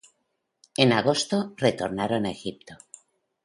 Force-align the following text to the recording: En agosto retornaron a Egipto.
En 0.83 0.89
agosto 0.99 1.37
retornaron 1.65 2.21
a 2.25 2.31
Egipto. 2.37 2.73